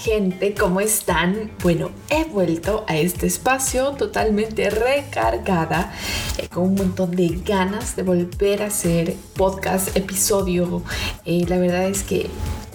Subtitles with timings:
[0.00, 1.50] gente, ¿cómo están?
[1.62, 5.92] Bueno, he vuelto a este espacio totalmente recargada,
[6.38, 10.82] eh, con un montón de ganas de volver a hacer podcast, episodio.
[11.26, 12.30] Eh, la verdad es que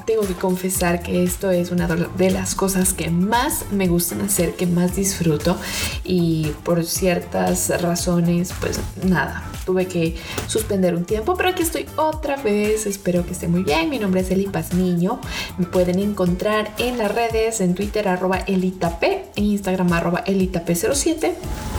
[0.06, 4.56] tengo que confesar que esto es una de las cosas que más me gustan hacer,
[4.56, 5.58] que más disfruto.
[6.04, 10.16] Y por ciertas razones, pues nada, tuve que
[10.48, 14.22] suspender un tiempo, pero aquí estoy otra vez, espero que esté muy bien, mi nombre
[14.22, 15.20] es Eli Niño,
[15.58, 21.75] me pueden encontrar en las redes, en Twitter arroba elitap, en Instagram arroba elitap07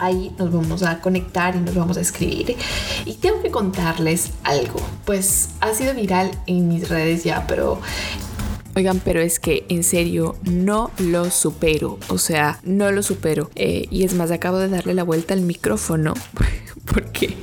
[0.00, 2.56] ahí nos vamos a conectar y nos vamos a escribir.
[3.04, 7.80] Y tengo que contarles algo, pues ha sido viral en mis redes ya, pero
[8.76, 13.50] Oigan, pero es que en serio no lo supero, o sea, no lo supero.
[13.56, 16.14] Eh, y es más, acabo de darle la vuelta al micrófono
[16.84, 17.36] porque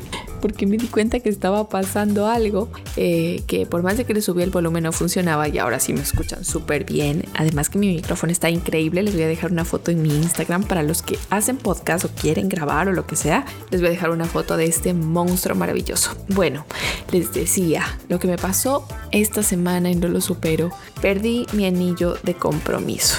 [0.47, 4.21] porque me di cuenta que estaba pasando algo eh, que por más de que le
[4.21, 7.25] subí el volumen no funcionaba y ahora sí me escuchan súper bien.
[7.33, 9.03] Además que mi micrófono está increíble.
[9.03, 12.09] Les voy a dejar una foto en mi Instagram para los que hacen podcast o
[12.09, 13.45] quieren grabar o lo que sea.
[13.71, 16.15] Les voy a dejar una foto de este monstruo maravilloso.
[16.29, 16.65] Bueno,
[17.11, 22.15] les decía, lo que me pasó esta semana y no lo supero, perdí mi anillo
[22.23, 23.17] de compromiso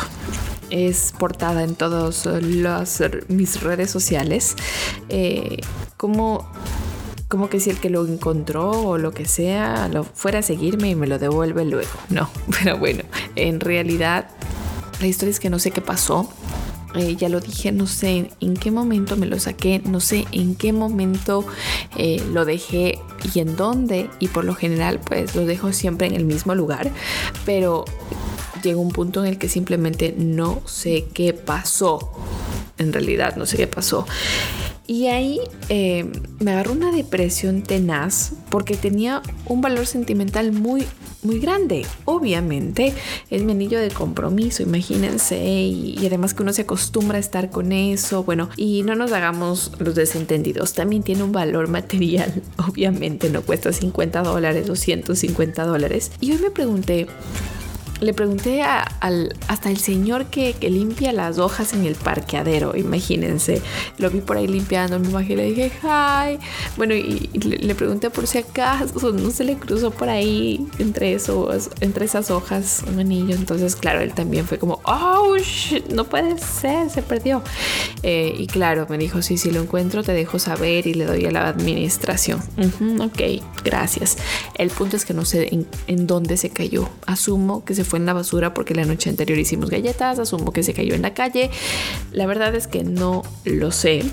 [0.71, 2.29] es portada en todas
[3.29, 4.55] mis redes sociales.
[5.09, 5.61] Eh,
[5.97, 6.49] como
[7.29, 10.91] como que si el que lo encontró o lo que sea lo fuera a seguirme
[10.91, 11.91] y me lo devuelve luego.
[12.09, 12.29] No,
[12.63, 13.05] pero bueno,
[13.37, 14.29] en realidad
[15.01, 16.31] la historia es que no sé qué pasó.
[16.95, 20.55] Eh, ya lo dije, no sé en qué momento me lo saqué, no sé en
[20.55, 21.45] qué momento
[21.99, 22.99] eh, lo dejé
[23.35, 24.09] y en dónde.
[24.21, 26.91] Y por lo general, pues lo dejo siempre en el mismo lugar.
[27.45, 27.85] Pero
[28.63, 32.11] llegó un punto en el que simplemente no sé qué pasó.
[32.79, 34.07] En realidad, no sé qué pasó.
[34.91, 40.83] Y ahí eh, me agarró una depresión tenaz porque tenía un valor sentimental muy,
[41.23, 41.85] muy grande.
[42.07, 42.95] Obviamente
[43.29, 47.73] es mi anillo de compromiso, imagínense, y, además que uno se acostumbra a estar con
[47.73, 48.25] eso.
[48.25, 52.43] Bueno, y no nos hagamos los desentendidos, también tiene un valor material.
[52.57, 56.13] Obviamente no cuesta 50 dólares, 250 dólares.
[56.19, 57.09] Y hoy me pregunté,
[58.01, 63.63] le pregunté al, hasta el señor que, limpia las hojas en el parqueadero, imagínense.
[63.99, 66.39] Lo vi por ahí limpiando, me y le dije, hi.
[66.77, 71.71] Bueno, y, le, pregunté por si acaso no se le cruzó por ahí entre, esos,
[71.81, 73.35] entre esas hojas un anillo.
[73.35, 75.35] Entonces, claro, él también fue como, oh,
[75.91, 77.43] no puede ser, se perdió.
[78.03, 81.27] Eh, y claro, me dijo, sí, si lo encuentro, te dejo saber y le doy
[81.27, 82.41] a la administración.
[83.01, 84.19] ok, gracias.
[84.55, 86.89] El punto es que no sé en, en dónde se cayó.
[87.07, 90.63] Asumo que se fue en la basura porque la noche anterior hicimos galletas, asumo que
[90.63, 91.51] se cayó en la calle.
[92.13, 94.05] La verdad es que no lo sé.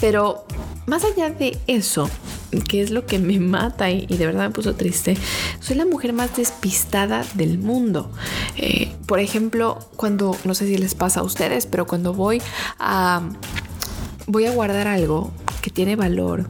[0.00, 0.44] Pero
[0.86, 2.10] más allá de eso,
[2.68, 5.16] que es lo que me mata y, de verdad me puso triste,
[5.60, 8.10] soy la mujer más despistada del mundo.
[8.56, 12.42] Eh, por ejemplo, cuando, no sé si les pasa a ustedes, pero cuando voy
[12.78, 13.22] a,
[14.26, 15.30] voy a guardar algo
[15.62, 16.48] que tiene valor,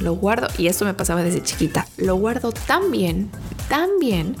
[0.00, 3.30] lo guardo, y esto me pasaba desde chiquita, lo guardo tan bien,
[3.68, 4.36] tan bien,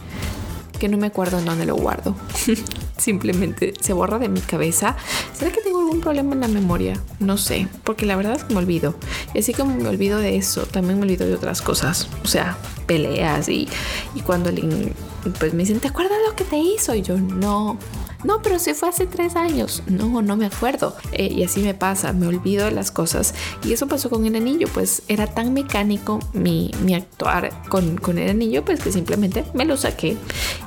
[0.78, 2.14] que no me acuerdo en dónde lo guardo.
[2.98, 4.96] Simplemente se borra de mi cabeza.
[5.32, 7.00] ¿Será que tengo algún problema en la memoria?
[7.18, 8.94] No sé, porque la verdad es que me olvido.
[9.34, 12.08] Y así como me olvido de eso, también me olvido de otras cosas.
[12.22, 13.68] O sea, peleas y,
[14.14, 14.50] y cuando
[15.38, 16.94] pues me dicen, ¿te acuerdas lo que te hizo?
[16.94, 17.78] Y yo, no,
[18.24, 19.82] no, pero si fue hace tres años.
[19.86, 20.96] No, no me acuerdo.
[21.12, 23.34] Eh, y así me pasa, me olvido de las cosas.
[23.64, 28.30] Y eso pasó con el anillo, pues era tan mecánico mi, actuar con, con el
[28.30, 30.16] anillo, pues que simplemente me lo saqué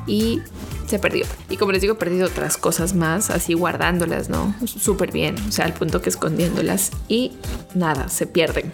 [0.06, 0.41] y
[0.88, 1.25] se perdió.
[1.50, 4.56] Y como les digo, he perdido otras cosas más, así guardándolas, ¿no?
[4.66, 7.34] Súper bien, o sea, al punto que escondiéndolas y
[7.74, 8.72] nada, se pierden.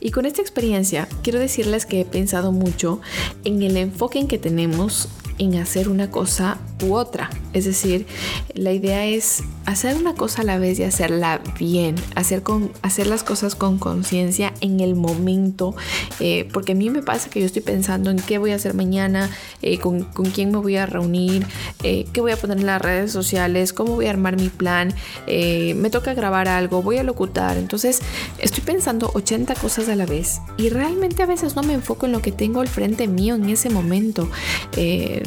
[0.00, 3.00] Y con esta experiencia quiero decirles que he pensado mucho
[3.44, 5.08] en el enfoque en que tenemos
[5.38, 7.30] en hacer una cosa u otra.
[7.52, 8.06] Es decir,
[8.54, 13.06] la idea es hacer una cosa a la vez y hacerla bien, hacer, con, hacer
[13.06, 15.74] las cosas con conciencia en el momento,
[16.20, 18.74] eh, porque a mí me pasa que yo estoy pensando en qué voy a hacer
[18.74, 19.30] mañana,
[19.60, 21.46] eh, con, con, quién me voy a reunir,
[21.82, 24.94] eh, qué voy a poner en las redes sociales, cómo voy a armar mi plan,
[25.26, 28.00] me toca grabar algo, voy a locutar, entonces
[28.38, 32.12] estoy pensando 80 cosas a la vez y realmente a veces no me enfoco en
[32.12, 34.28] lo que tengo al frente mío en ese momento.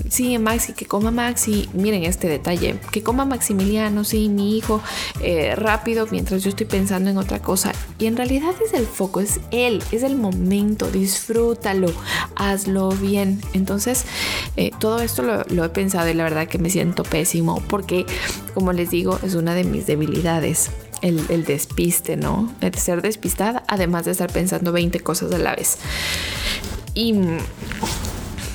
[0.09, 4.81] sí, Maxi, que coma Maxi, miren este detalle, que coma Maximiliano, sí, mi hijo,
[5.21, 7.73] eh, rápido mientras yo estoy pensando en otra cosa.
[7.99, 11.91] Y en realidad es el foco, es él, es el momento, disfrútalo,
[12.35, 13.41] hazlo bien.
[13.53, 14.05] Entonces,
[14.55, 18.05] eh, todo esto lo, he pensado y la verdad que me siento pésimo porque,
[18.53, 20.71] como les digo, es una de mis debilidades.
[21.01, 22.51] El, despiste, ¿no?
[22.61, 25.77] El ser despistada, además de estar pensando 20 cosas a la vez.
[26.95, 27.13] Y,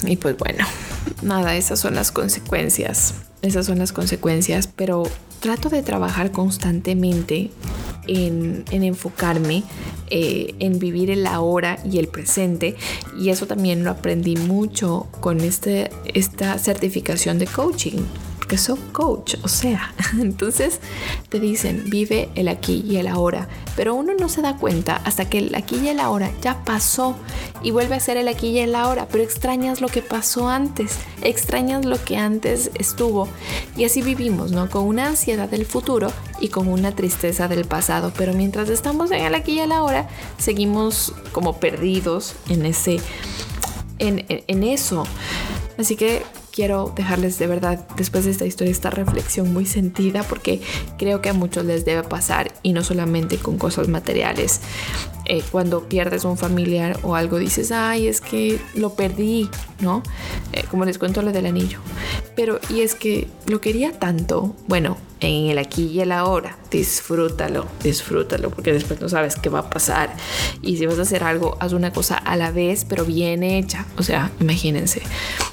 [0.05, 0.67] y pues bueno,
[1.23, 3.15] nada, esas son las consecuencias.
[3.43, 5.05] Esas son las consecuencias, pero
[5.41, 7.51] trato de trabajar constantemente
[8.07, 9.63] en, enfocarme,
[10.11, 12.77] eh, en vivir el ahora y el presente.
[13.19, 18.03] Y eso también lo aprendí mucho con este, esta certificación de coaching
[18.51, 20.81] que soy coach, o sea, entonces
[21.29, 25.31] te dicen, vive el aquí y el ahora, pero uno no se da cuenta hasta
[25.31, 27.15] que el aquí y el ahora ya pasó
[27.63, 30.97] y vuelve a ser el aquí y el ahora, pero extrañas lo que pasó antes,
[31.23, 33.29] extrañas lo que antes estuvo
[33.77, 34.69] y así vivimos, ¿no?
[34.69, 36.11] Con una ansiedad del futuro
[36.41, 40.09] y con una tristeza del pasado, pero mientras estamos en el aquí y el ahora,
[40.39, 42.99] seguimos como perdidos en ese,
[44.01, 45.05] en, en eso.
[45.79, 46.25] Así que
[46.61, 50.61] quiero dejarles de verdad después de esta historia esta reflexión muy sentida porque
[50.99, 54.61] creo que a muchos les debe pasar y no solamente con cosas materiales.
[55.33, 59.49] Eh, cuando pierdes un familiar o algo dices, ay, es que lo perdí,
[59.79, 60.03] ¿no?
[60.53, 61.79] Eh, como les cuento lo del anillo.
[62.35, 67.69] Pero, y es que lo quería tanto, bueno, en el aquí y el ahora, disfrútalo,
[67.81, 70.17] disfrútalo, porque después no sabes qué va a pasar.
[70.63, 73.87] Y si vas a hacer algo, haz una cosa a la vez, pero bien hecha.
[73.99, 75.01] O sea, imagínense.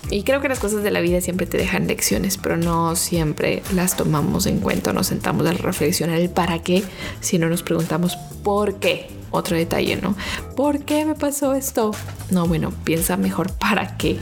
[0.10, 3.62] Y creo que las cosas de la vida siempre te dejan lecciones, pero no siempre
[3.76, 6.84] las tomamos en cuenta, nos sentamos a reflexionar el para qué,
[7.20, 10.16] si no nos preguntamos por qué otro detalle, ¿no?
[10.56, 11.92] ¿Por qué me pasó esto?
[12.32, 14.18] No, bueno, piensa mejor para qué.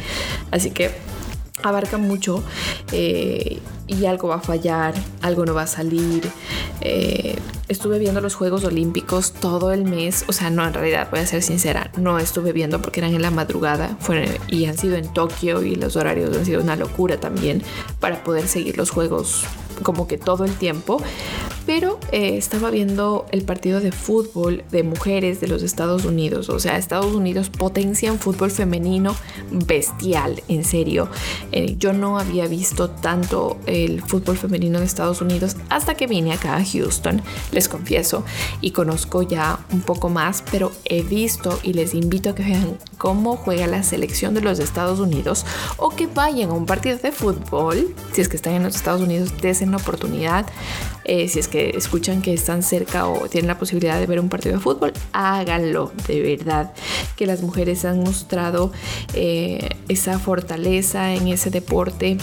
[0.51, 0.91] Así que
[1.63, 2.43] abarca mucho
[2.91, 6.29] eh, y algo va a fallar, algo no va a salir.
[6.81, 7.37] Eh,
[7.67, 11.25] estuve viendo los Juegos Olímpicos todo el mes, o sea, no, en realidad voy a
[11.25, 13.97] ser sincera, no estuve viendo porque eran en la madrugada
[14.47, 17.63] y han sido en Tokio y los horarios han sido una locura también
[17.99, 19.45] para poder seguir los Juegos
[19.83, 21.01] como que todo el tiempo,
[21.65, 26.49] pero eh, estaba viendo el partido de fútbol de mujeres de los Estados Unidos.
[26.49, 29.15] O sea, Estados Unidos potencia un fútbol femenino
[29.51, 31.09] bestial, en serio.
[31.51, 36.33] Eh, yo no había visto tanto el fútbol femenino de Estados Unidos hasta que vine
[36.33, 37.21] acá a Houston,
[37.51, 38.23] les confieso,
[38.61, 42.77] y conozco ya un poco más, pero he visto y les invito a que vean
[42.97, 45.45] cómo juega la selección de los Estados Unidos
[45.77, 49.01] o que vayan a un partido de fútbol, si es que están en los Estados
[49.01, 50.45] Unidos, desen la oportunidad.
[51.05, 54.29] Eh, si es que escuchan que están cerca o tienen la posibilidad de ver un
[54.29, 56.73] partido de fútbol, háganlo, de verdad.
[57.15, 58.71] Que las mujeres han mostrado
[59.13, 62.17] eh, esa fortaleza en ese deporte.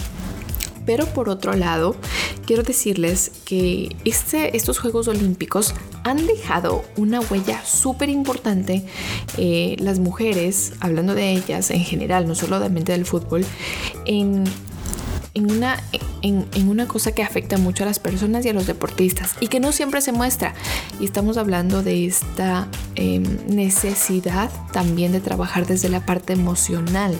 [0.85, 1.95] Pero por otro lado,
[2.45, 8.83] quiero decirles que este, estos Juegos Olímpicos han dejado una huella súper importante.
[9.37, 13.45] Eh, las mujeres, hablando de ellas en general, no solamente del fútbol,
[14.05, 14.43] en
[15.33, 15.81] en una,
[16.23, 19.59] en, una cosa que afecta mucho a las personas y a los deportistas y que
[19.59, 20.53] no siempre se muestra.
[20.99, 27.15] Y estamos hablando de esta em, necesidad también de trabajar desde la parte emocional.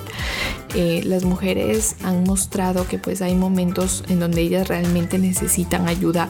[0.74, 6.30] Eh, las mujeres han mostrado que pues hay momentos en donde ellas realmente necesitan ayuda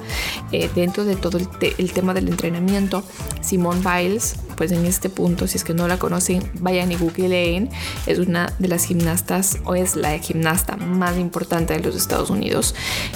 [0.51, 1.47] eh, dentro de todo el,
[1.77, 3.03] el tema del entrenamiento.
[3.41, 7.69] Simone Biles pues en este punto, si es que no la conocen, vayan y googleen.
[8.05, 12.62] Es una de las gimnastas o es la gimnasta más importante de los Estados Unidos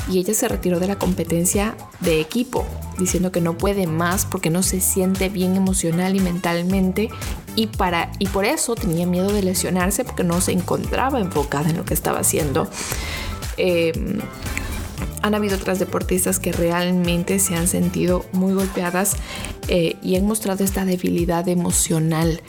[0.10, 2.66] y ella se retiró de la competencia de equipo
[2.98, 7.10] diciendo que no puede más porque no se siente bien emocional y mentalmente
[7.56, 11.78] y para y por eso tenía miedo de lesionarse porque no se encontraba enfocada en
[11.78, 12.70] lo que estaba haciendo.
[13.58, 14.20] Em,
[15.22, 19.16] han habido otras deportistas que realmente se han sentido muy golpeadas
[19.68, 22.42] eh, y han mostrado esta debilidad emocional,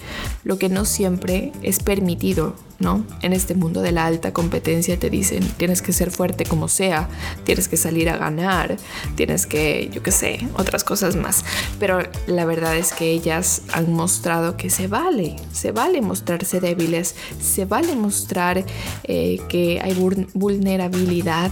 [0.45, 3.05] lo que no siempre es permitido, ¿no?
[3.23, 7.09] En este mundo de la alta competencia te dicen, tienes que ser fuerte como sea,
[7.45, 8.77] tienes que salir a ganar,
[9.17, 11.45] tienes que, yo qué sé, otras cosas más.
[11.81, 17.17] Pero la verdad es que ellas han mostrado que se vale, se vale mostrarse débiles,
[17.41, 18.65] se vale mostrar
[19.05, 19.95] eh, que hay
[20.35, 21.51] vulnerabilidad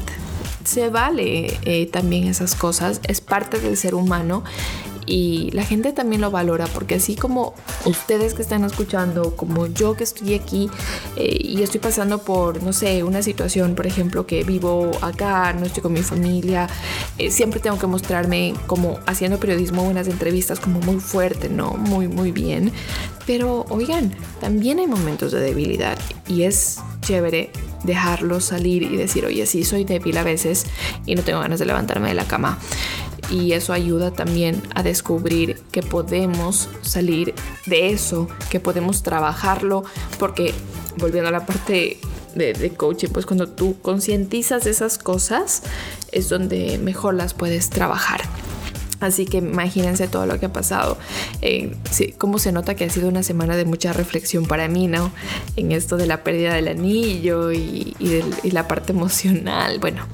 [0.67, 4.43] se vale eh, también esas cosas, es parte del ser humano
[5.07, 7.55] y la gente también lo valora porque así como
[7.85, 10.69] ustedes que están escuchando, como yo que estoy aquí
[11.17, 15.65] eh, y estoy pasando por, no sé, una situación, por ejemplo, que vivo acá, no
[15.65, 16.69] estoy con mi familia,
[17.19, 21.73] eh, siempre tengo que mostrarme como haciendo periodismo, unas entrevistas como muy fuerte, ¿no?
[21.73, 22.73] Muy, muy bien.
[23.27, 27.51] Pero oigan, también hay momentos de debilidad y es chévere
[27.87, 30.67] dejarlo salir y decir, oye, sí, soy débil a veces
[31.07, 32.59] y no tengo ganas de levantarme de la cama.
[33.31, 37.35] Y eso ayuda también a descubrir que podemos salir
[37.67, 39.85] de eso, que podemos trabajarlo,
[40.19, 40.55] porque
[40.99, 41.99] volviendo a la parte
[42.35, 45.63] de, de coaching, pues cuando tú concientizas esas cosas
[46.13, 48.21] es donde mejor las puedes trabajar.
[49.01, 50.97] Así que imagínense todo lo que ha pasado.
[51.43, 51.77] Eh,
[52.19, 55.11] cómo se nota que ha sido una semana de mucha reflexión para mí, ¿no?
[55.57, 57.95] En esto de la pérdida del anillo y,
[58.45, 59.79] la parte emocional.
[59.81, 60.07] Bueno,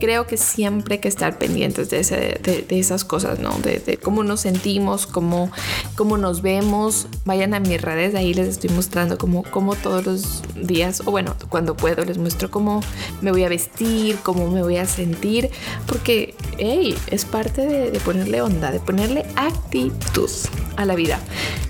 [0.00, 3.56] creo que siempre hay que estar pendientes de, esas cosas, ¿no?
[3.60, 5.50] De, cómo nos sentimos, cómo,
[5.94, 7.06] cómo nos vemos.
[7.24, 11.36] Vayan a mis redes, ahí les estoy mostrando cómo, cómo todos los días, o bueno,
[11.48, 12.82] cuando puedo, les muestro cómo
[13.22, 15.50] me voy a vestir, cómo me voy a sentir,
[15.86, 20.30] porque, hey, es parte de ponerle onda, de ponerle actitud
[20.76, 21.18] a la vida.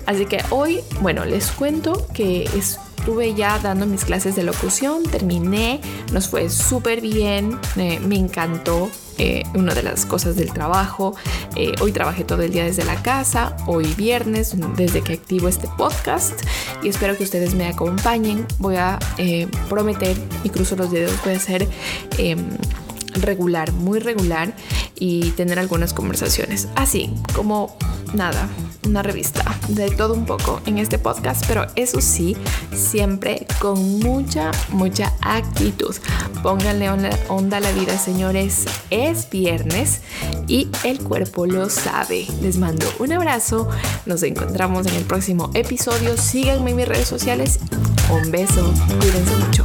[0.05, 5.01] Así que hoy, bueno, les cuento que es estuve ya dando mis clases de locución,
[5.01, 5.81] terminé,
[6.13, 8.91] nos fue súper bien, me encantó.
[9.17, 11.15] Eh, una de las cosas del trabajo.
[11.55, 15.67] Eh, hoy trabajé todo el día desde la casa, hoy viernes, desde que activo este
[15.77, 16.41] podcast.
[16.81, 18.47] Y espero que ustedes me acompañen.
[18.57, 21.67] Voy a eh, prometer y cruzo los dedos, voy a hacer
[22.17, 22.47] em,
[23.13, 24.55] regular, muy regular
[25.01, 26.67] y tener algunas conversaciones.
[26.75, 27.75] Así como
[28.13, 28.47] nada,
[28.85, 32.37] una revista de todo un poco en este podcast, pero eso sí,
[32.71, 35.95] siempre con mucha, mucha actitud.
[36.43, 36.87] Pónganle
[37.29, 38.65] onda a la vida, señores.
[38.91, 40.01] Es viernes
[40.47, 42.27] y el cuerpo lo sabe.
[42.43, 43.67] Les mando un abrazo.
[44.05, 46.15] Nos encontramos en el próximo episodio.
[46.15, 47.59] Síganme en mis redes sociales.
[48.11, 48.71] Un beso.
[48.99, 49.63] Cuídense mucho.